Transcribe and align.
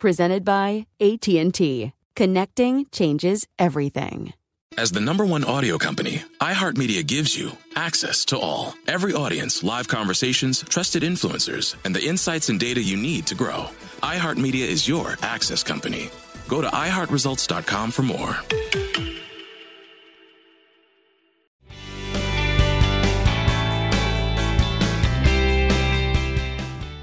presented 0.00 0.44
by 0.44 0.86
AT&T. 1.00 1.92
Connecting 2.16 2.86
changes 2.90 3.46
everything. 3.58 4.32
As 4.78 4.92
the 4.92 5.00
number 5.00 5.26
one 5.26 5.44
audio 5.44 5.78
company, 5.78 6.22
iHeartMedia 6.40 7.06
gives 7.06 7.36
you 7.36 7.52
access 7.76 8.24
to 8.26 8.38
all. 8.38 8.74
Every 8.86 9.12
audience, 9.12 9.62
live 9.62 9.88
conversations, 9.88 10.62
trusted 10.62 11.02
influencers, 11.02 11.74
and 11.84 11.94
the 11.94 12.04
insights 12.04 12.48
and 12.48 12.58
data 12.58 12.80
you 12.82 12.96
need 12.96 13.26
to 13.26 13.34
grow. 13.34 13.66
iHeartMedia 14.02 14.66
is 14.66 14.88
your 14.88 15.16
access 15.22 15.62
company. 15.62 16.10
Go 16.48 16.60
to 16.60 16.68
iHeartResults.com 16.68 17.90
for 17.90 18.02
more. 18.02 18.36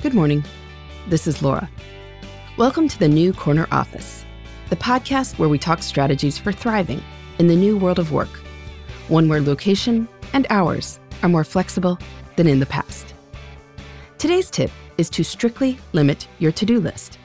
Good 0.01 0.13
morning. 0.13 0.45
This 1.09 1.27
is 1.27 1.41
Laura. 1.41 1.69
Welcome 2.57 2.87
to 2.87 2.97
the 2.97 3.07
New 3.07 3.33
Corner 3.33 3.67
Office, 3.69 4.25
the 4.71 4.75
podcast 4.75 5.37
where 5.37 5.47
we 5.47 5.59
talk 5.59 5.83
strategies 5.83 6.39
for 6.39 6.51
thriving 6.51 7.03
in 7.37 7.45
the 7.45 7.55
new 7.55 7.77
world 7.77 7.99
of 7.99 8.11
work, 8.11 8.31
one 9.09 9.29
where 9.29 9.41
location 9.41 10.07
and 10.33 10.47
hours 10.49 10.99
are 11.21 11.29
more 11.29 11.43
flexible 11.43 11.99
than 12.35 12.47
in 12.47 12.59
the 12.59 12.65
past. 12.65 13.13
Today's 14.17 14.49
tip 14.49 14.71
is 14.97 15.07
to 15.11 15.23
strictly 15.23 15.77
limit 15.93 16.27
your 16.39 16.51
to 16.53 16.65
do 16.65 16.79
list. 16.79 17.19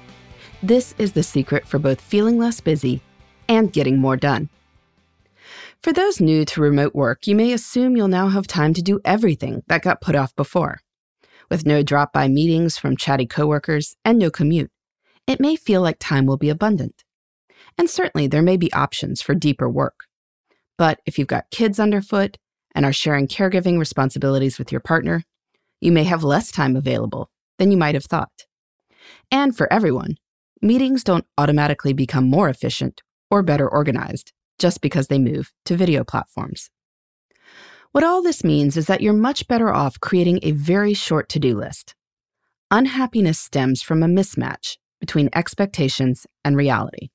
This 0.63 0.95
is 0.99 1.13
the 1.13 1.23
secret 1.23 1.67
for 1.67 1.79
both 1.79 2.03
feeling 2.03 2.37
less 2.37 2.61
busy 2.61 3.01
and 3.49 3.73
getting 3.73 3.97
more 3.97 4.19
done. 4.19 4.51
For 5.81 5.95
those 5.95 6.21
new 6.21 6.45
to 6.45 6.61
remote 6.61 6.95
work, 6.95 7.27
you 7.27 7.35
may 7.35 7.55
assume 7.55 7.97
you'll 7.97 8.09
now 8.09 8.29
have 8.29 8.47
time 8.47 8.75
to 8.75 8.83
do 8.83 9.01
everything 9.03 9.63
that 9.69 9.81
got 9.81 10.03
put 10.03 10.15
off 10.15 10.37
before. 10.37 10.83
With 11.49 11.65
no 11.65 11.83
drop 11.83 12.13
by 12.13 12.29
meetings 12.29 12.77
from 12.77 12.99
chatty 12.99 13.27
coworkers 13.27 13.97
and 14.05 14.19
no 14.19 14.29
commute, 14.29 14.71
it 15.27 15.41
may 15.41 15.57
feel 15.57 15.81
like 15.81 15.99
time 15.99 16.27
will 16.27 16.37
be 16.37 16.49
abundant. 16.49 17.05
And 17.79 17.89
certainly 17.89 18.27
there 18.27 18.43
may 18.43 18.57
be 18.57 18.73
options 18.73 19.23
for 19.23 19.35
deeper 19.35 19.69
work. 19.69 20.05
But 20.79 21.01
if 21.07 21.19
you've 21.19 21.29
got 21.29 21.51
kids 21.51 21.79
underfoot 21.79 22.39
and 22.75 22.85
are 22.85 22.93
sharing 22.93 23.29
caregiving 23.29 23.79
responsibilities 23.79 24.59
with 24.59 24.73
your 24.73 24.81
partner, 24.81 25.25
you 25.81 25.93
may 25.93 26.05
have 26.05 26.25
less 26.25 26.51
time 26.51 26.77
available 26.77 27.31
than 27.59 27.71
you 27.71 27.77
might 27.77 27.95
have 27.95 28.05
thought. 28.05 28.47
And 29.31 29.57
for 29.57 29.73
everyone, 29.73 30.17
meetings 30.61 31.05
don't 31.05 31.27
automatically 31.39 31.93
become 31.93 32.29
more 32.29 32.49
efficient 32.49 33.03
or 33.31 33.43
better 33.43 33.69
organized 33.69 34.33
just 34.59 34.81
because 34.81 35.09
they 35.09 35.19
move 35.19 35.53
to 35.65 35.77
video 35.77 36.05
platforms. 36.05 36.71
What 37.93 38.05
all 38.05 38.23
this 38.23 38.43
means 38.43 38.77
is 38.77 38.87
that 38.87 39.01
you're 39.01 39.13
much 39.13 39.47
better 39.49 39.73
off 39.73 40.01
creating 40.01 40.41
a 40.43 40.53
very 40.53 40.95
short 40.95 41.29
to 41.31 41.39
do 41.39 41.57
list. 41.57 41.95
Unhappiness 42.71 43.39
stems 43.39 43.83
from 43.83 44.03
a 44.03 44.07
mismatch 44.07 44.77
between 45.03 45.29
expectations 45.35 46.29
and 46.45 46.57
reality. 46.57 47.09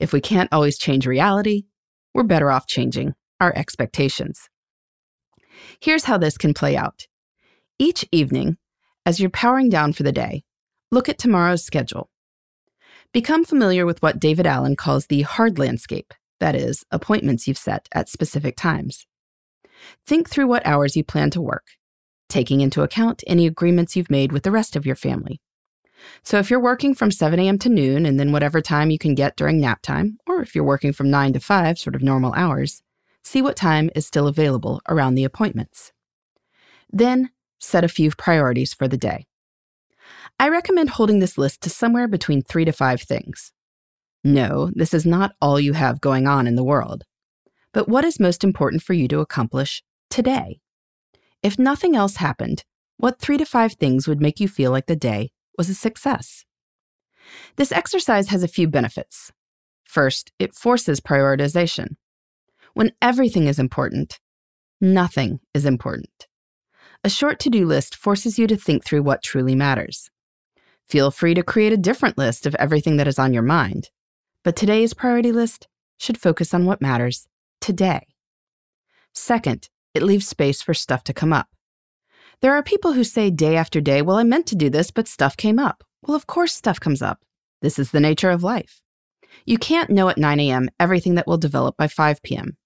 If 0.00 0.14
we 0.14 0.22
can't 0.22 0.48
always 0.50 0.78
change 0.78 1.06
reality, 1.06 1.64
we're 2.14 2.22
better 2.22 2.50
off 2.50 2.66
changing 2.66 3.12
our 3.38 3.52
expectations. 3.54 4.48
Here's 5.78 6.04
how 6.04 6.16
this 6.16 6.38
can 6.38 6.54
play 6.54 6.74
out. 6.74 7.06
Each 7.78 8.06
evening, 8.12 8.56
as 9.04 9.20
you're 9.20 9.28
powering 9.28 9.68
down 9.68 9.92
for 9.92 10.04
the 10.04 10.10
day, 10.10 10.44
look 10.90 11.10
at 11.10 11.18
tomorrow's 11.18 11.62
schedule. 11.62 12.08
Become 13.12 13.44
familiar 13.44 13.84
with 13.84 14.00
what 14.00 14.18
David 14.18 14.46
Allen 14.46 14.74
calls 14.74 15.08
the 15.08 15.20
hard 15.20 15.58
landscape, 15.58 16.14
that 16.40 16.54
is, 16.54 16.82
appointments 16.90 17.46
you've 17.46 17.58
set 17.58 17.90
at 17.94 18.08
specific 18.08 18.56
times. 18.56 19.06
Think 20.06 20.30
through 20.30 20.46
what 20.46 20.66
hours 20.66 20.96
you 20.96 21.04
plan 21.04 21.28
to 21.32 21.42
work, 21.42 21.66
taking 22.30 22.62
into 22.62 22.80
account 22.80 23.22
any 23.26 23.46
agreements 23.46 23.96
you've 23.96 24.10
made 24.10 24.32
with 24.32 24.44
the 24.44 24.50
rest 24.50 24.76
of 24.76 24.86
your 24.86 24.96
family. 24.96 25.42
So 26.22 26.38
if 26.38 26.50
you're 26.50 26.60
working 26.60 26.94
from 26.94 27.10
7 27.10 27.38
a.m. 27.38 27.58
to 27.58 27.68
noon 27.68 28.06
and 28.06 28.18
then 28.18 28.32
whatever 28.32 28.60
time 28.60 28.90
you 28.90 28.98
can 28.98 29.14
get 29.14 29.36
during 29.36 29.60
nap 29.60 29.82
time, 29.82 30.18
or 30.26 30.40
if 30.40 30.54
you're 30.54 30.64
working 30.64 30.92
from 30.92 31.10
9 31.10 31.32
to 31.34 31.40
5, 31.40 31.78
sort 31.78 31.94
of 31.94 32.02
normal 32.02 32.32
hours, 32.34 32.82
see 33.22 33.42
what 33.42 33.56
time 33.56 33.90
is 33.94 34.06
still 34.06 34.26
available 34.26 34.80
around 34.88 35.14
the 35.14 35.24
appointments. 35.24 35.92
Then 36.90 37.30
set 37.58 37.84
a 37.84 37.88
few 37.88 38.10
priorities 38.10 38.74
for 38.74 38.88
the 38.88 38.96
day. 38.96 39.26
I 40.38 40.48
recommend 40.48 40.90
holding 40.90 41.20
this 41.20 41.38
list 41.38 41.60
to 41.62 41.70
somewhere 41.70 42.08
between 42.08 42.42
three 42.42 42.64
to 42.64 42.72
five 42.72 43.02
things. 43.02 43.52
No, 44.24 44.70
this 44.74 44.94
is 44.94 45.06
not 45.06 45.34
all 45.40 45.58
you 45.58 45.72
have 45.72 46.00
going 46.00 46.26
on 46.26 46.46
in 46.46 46.54
the 46.54 46.64
world. 46.64 47.04
But 47.72 47.88
what 47.88 48.04
is 48.04 48.20
most 48.20 48.44
important 48.44 48.82
for 48.82 48.92
you 48.92 49.08
to 49.08 49.20
accomplish 49.20 49.82
today? 50.10 50.60
If 51.42 51.58
nothing 51.58 51.96
else 51.96 52.16
happened, 52.16 52.64
what 52.98 53.18
three 53.18 53.38
to 53.38 53.44
five 53.44 53.74
things 53.74 54.06
would 54.06 54.20
make 54.20 54.38
you 54.38 54.46
feel 54.46 54.70
like 54.70 54.86
the 54.86 54.96
day 54.96 55.30
was 55.62 55.68
a 55.68 55.74
success. 55.76 56.44
This 57.54 57.70
exercise 57.70 58.30
has 58.30 58.42
a 58.42 58.48
few 58.48 58.66
benefits. 58.66 59.30
First, 59.84 60.32
it 60.40 60.56
forces 60.56 60.98
prioritization. 60.98 61.94
When 62.74 62.90
everything 63.00 63.46
is 63.46 63.60
important, 63.60 64.18
nothing 64.80 65.38
is 65.54 65.64
important. 65.64 66.26
A 67.04 67.08
short 67.08 67.38
to 67.38 67.48
do 67.48 67.64
list 67.64 67.94
forces 67.94 68.40
you 68.40 68.48
to 68.48 68.56
think 68.56 68.84
through 68.84 69.04
what 69.04 69.22
truly 69.22 69.54
matters. 69.54 70.10
Feel 70.88 71.12
free 71.12 71.34
to 71.34 71.44
create 71.44 71.72
a 71.72 71.76
different 71.88 72.18
list 72.18 72.44
of 72.44 72.56
everything 72.56 72.96
that 72.96 73.06
is 73.06 73.20
on 73.20 73.32
your 73.32 73.44
mind, 73.44 73.90
but 74.42 74.56
today's 74.56 74.94
priority 74.94 75.30
list 75.30 75.68
should 75.96 76.18
focus 76.18 76.52
on 76.52 76.66
what 76.66 76.82
matters 76.82 77.28
today. 77.60 78.08
Second, 79.14 79.68
it 79.94 80.02
leaves 80.02 80.26
space 80.26 80.60
for 80.60 80.74
stuff 80.74 81.04
to 81.04 81.14
come 81.14 81.32
up. 81.32 81.46
There 82.42 82.54
are 82.54 82.62
people 82.62 82.92
who 82.92 83.04
say 83.04 83.30
day 83.30 83.56
after 83.56 83.80
day, 83.80 84.02
well, 84.02 84.16
I 84.16 84.24
meant 84.24 84.46
to 84.48 84.56
do 84.56 84.68
this, 84.68 84.90
but 84.90 85.06
stuff 85.06 85.36
came 85.36 85.60
up. 85.60 85.84
Well, 86.02 86.16
of 86.16 86.26
course, 86.26 86.52
stuff 86.52 86.80
comes 86.80 87.00
up. 87.00 87.24
This 87.60 87.78
is 87.78 87.92
the 87.92 88.00
nature 88.00 88.30
of 88.30 88.42
life. 88.42 88.82
You 89.46 89.58
can't 89.58 89.90
know 89.90 90.08
at 90.08 90.18
9 90.18 90.40
a.m. 90.40 90.68
everything 90.80 91.14
that 91.14 91.28
will 91.28 91.38
develop 91.38 91.76
by 91.76 91.86
5 91.86 92.20
p.m., 92.22 92.56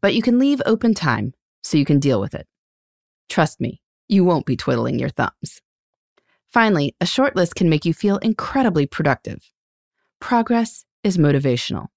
but 0.00 0.14
you 0.14 0.22
can 0.22 0.38
leave 0.38 0.62
open 0.64 0.94
time 0.94 1.34
so 1.64 1.76
you 1.76 1.84
can 1.84 1.98
deal 1.98 2.20
with 2.20 2.32
it. 2.32 2.46
Trust 3.28 3.60
me, 3.60 3.80
you 4.08 4.24
won't 4.24 4.46
be 4.46 4.56
twiddling 4.56 5.00
your 5.00 5.08
thumbs. 5.08 5.60
Finally, 6.52 6.94
a 7.00 7.06
short 7.06 7.34
list 7.34 7.56
can 7.56 7.68
make 7.68 7.84
you 7.84 7.92
feel 7.92 8.18
incredibly 8.18 8.86
productive. 8.86 9.50
Progress 10.20 10.84
is 11.02 11.18
motivational. 11.18 11.88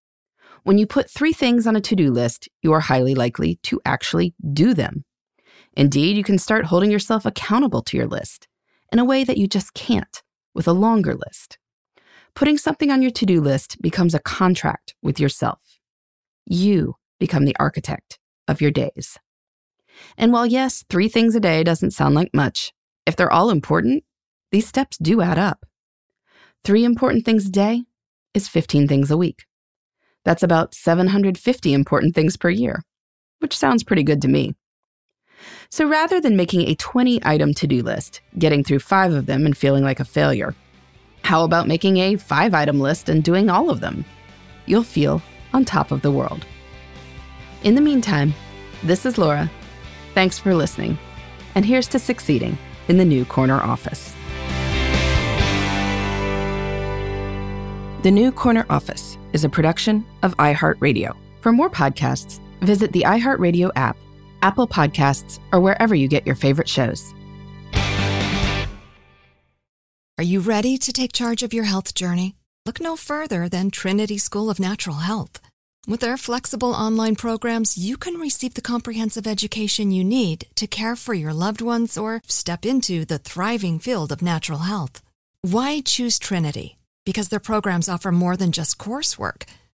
When 0.63 0.80
you 0.80 0.88
put 0.88 1.12
three 1.12 1.34
things 1.34 1.68
on 1.68 1.75
a 1.75 1.81
to 1.81 1.96
do 1.96 2.10
list, 2.12 2.50
you 2.63 2.74
are 2.74 2.80
highly 2.80 3.13
likely 3.13 3.60
to 3.63 3.80
actually 3.86 4.34
do 4.54 4.74
them. 4.74 5.06
Indeed, 5.75 6.16
you 6.16 6.24
can 6.24 6.38
start 6.38 6.66
holding 6.66 6.92
yourself 6.92 7.25
accountable 7.25 7.81
to 7.83 7.98
your 7.98 8.07
list 8.07 8.48
in 8.92 9.00
a 9.00 9.06
way 9.06 9.24
that 9.24 9.38
you 9.38 9.48
just 9.48 9.74
can't 9.74 10.24
with 10.54 10.68
a 10.68 10.74
longer 10.74 11.16
list. 11.16 11.57
Putting 12.33 12.57
something 12.57 12.92
on 12.92 13.01
your 13.01 13.12
to 13.12 13.25
do 13.25 13.42
list 13.42 13.81
becomes 13.81 14.13
a 14.13 14.19
contract 14.19 14.95
with 15.01 15.19
yourself. 15.19 15.80
You 16.45 16.95
become 17.19 17.45
the 17.45 17.56
architect 17.60 18.19
of 18.48 18.62
your 18.62 18.72
days. 18.72 19.18
And 20.18 20.31
while, 20.31 20.45
yes, 20.45 20.83
three 20.89 21.07
things 21.07 21.36
a 21.36 21.39
day 21.39 21.63
doesn't 21.63 21.92
sound 21.92 22.16
like 22.16 22.33
much, 22.33 22.74
if 23.06 23.16
they're 23.16 23.31
all 23.31 23.50
important, 23.50 24.04
these 24.51 24.68
steps 24.68 24.98
do 24.98 25.21
add 25.21 25.38
up. 25.38 25.66
Three 26.63 26.83
important 26.83 27.25
things 27.25 27.48
a 27.48 27.51
day 27.51 27.83
is 28.33 28.48
15 28.48 28.88
things 28.88 29.12
a 29.12 29.18
week. 29.18 29.45
That's 30.24 30.44
about 30.44 30.74
750 30.74 31.74
important 31.74 32.16
things 32.16 32.36
per 32.36 32.50
year, 32.50 32.83
which 33.39 33.56
sounds 33.56 33.83
pretty 33.83 34.04
good 34.04 34.21
to 34.24 34.28
me. 34.28 34.56
So 35.70 35.88
rather 35.88 36.22
than 36.22 36.36
making 36.36 36.68
a 36.68 36.76
20 36.76 37.20
item 37.26 37.54
to 37.56 37.68
do 37.68 37.82
list, 37.82 38.22
getting 38.38 38.64
through 38.64 38.80
five 38.80 39.14
of 39.14 39.26
them 39.26 39.46
and 39.46 39.56
feeling 39.56 39.84
like 39.84 40.00
a 40.00 40.06
failure, 40.06 40.56
how 41.24 41.44
about 41.44 41.68
making 41.68 41.98
a 41.98 42.16
five 42.18 42.54
item 42.54 42.80
list 42.80 43.10
and 43.10 43.24
doing 43.24 43.50
all 43.50 43.70
of 43.70 43.80
them? 43.80 44.06
You'll 44.66 44.84
feel 44.84 45.22
on 45.54 45.66
top 45.66 45.92
of 45.92 46.02
the 46.02 46.12
world. 46.12 46.46
In 47.64 47.76
the 47.76 47.82
meantime, 47.82 48.34
this 48.84 49.06
is 49.06 49.18
Laura. 49.18 49.50
Thanks 50.14 50.38
for 50.38 50.54
listening. 50.54 50.98
And 51.56 51.66
here's 51.66 51.88
to 51.90 52.00
succeeding 52.00 52.58
in 52.88 52.98
the 52.98 53.06
new 53.06 53.26
corner 53.26 53.60
office. 53.62 54.16
The 58.06 58.12
New 58.12 58.31
Corner 58.31 58.68
Office 58.70 59.18
is 59.34 59.44
a 59.44 59.50
production 59.50 60.06
of 60.22 60.38
iHeartRadio. 60.38 61.18
For 61.42 61.52
more 61.52 61.72
podcasts, 61.72 62.40
visit 62.62 62.92
the 62.92 63.02
iHeartRadio 63.02 63.72
app, 63.76 63.98
Apple 64.45 64.68
Podcasts, 64.68 65.39
or 65.51 65.59
wherever 65.59 65.95
you 65.95 66.07
get 66.07 66.25
your 66.27 66.36
favorite 66.36 66.69
shows. 66.69 67.01
Are 70.19 70.24
you 70.33 70.39
ready 70.39 70.77
to 70.77 70.94
take 70.94 71.12
charge 71.12 71.42
of 71.44 71.53
your 71.53 71.65
health 71.65 71.95
journey? 71.95 72.36
Look 72.65 72.80
no 72.80 72.95
further 72.95 73.50
than 73.50 73.69
Trinity 73.71 74.19
School 74.19 74.50
of 74.50 74.59
Natural 74.59 74.97
Health. 74.97 75.42
With 75.88 76.00
their 76.00 76.18
flexible 76.18 76.74
online 76.74 77.15
programs, 77.15 77.77
you 77.77 77.97
can 77.97 78.15
receive 78.15 78.53
the 78.53 78.69
comprehensive 78.74 79.27
education 79.27 79.92
you 79.92 80.03
need 80.03 80.45
to 80.56 80.68
care 80.68 80.95
for 80.95 81.13
your 81.13 81.33
loved 81.33 81.62
ones 81.62 81.97
or 81.97 82.21
step 82.27 82.65
into 82.65 83.03
the 83.03 83.18
thriving 83.18 83.77
field 83.80 84.12
of 84.12 84.21
natural 84.21 84.59
health. 84.59 85.01
Why 85.42 85.81
choose 85.81 86.18
Trinity? 86.18 86.77
Because 87.03 87.30
their 87.30 87.39
programs 87.51 87.89
offer 87.89 88.12
more 88.12 88.38
than 88.38 88.51
just 88.51 88.77
coursework. 88.77 89.44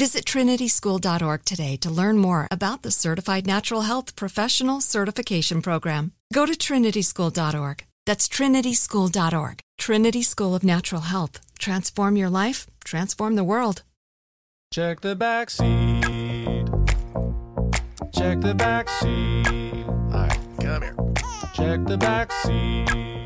Visit 0.00 0.24
trinityschool.org 0.24 1.44
today 1.44 1.76
to 1.76 1.90
learn 1.90 2.16
more 2.16 2.48
about 2.50 2.80
the 2.80 2.90
Certified 2.90 3.46
Natural 3.46 3.82
Health 3.82 4.16
Professional 4.16 4.80
Certification 4.80 5.60
Program. 5.60 6.12
Go 6.32 6.46
to 6.46 6.52
trinityschool.org. 6.52 7.84
That's 8.06 8.26
trinityschool.org. 8.26 9.60
Trinity 9.76 10.22
School 10.22 10.54
of 10.54 10.64
Natural 10.64 11.02
Health. 11.02 11.38
Transform 11.58 12.16
your 12.16 12.30
life, 12.30 12.66
transform 12.82 13.34
the 13.34 13.44
world. 13.44 13.82
Check 14.72 15.02
the 15.02 15.14
back 15.14 15.50
seat. 15.50 16.66
Check 18.14 18.40
the 18.40 18.54
back 18.54 18.88
seat. 18.88 19.84
All 19.86 20.28
right, 20.28 20.40
come 20.62 20.80
here. 20.80 20.96
Check 21.52 21.84
the 21.84 21.98
back 21.98 22.32
seat. 22.32 23.19